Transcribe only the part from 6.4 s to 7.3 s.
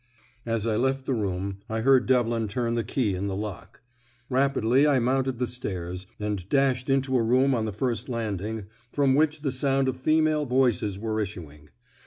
dashed into a